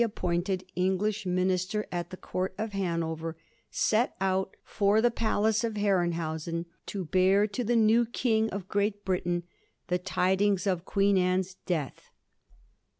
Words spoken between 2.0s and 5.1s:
the Court of Hanover, set out for